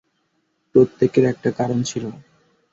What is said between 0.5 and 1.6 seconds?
প্রত্যেকের একটা